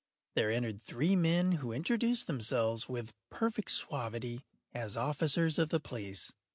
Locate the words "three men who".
0.81-1.71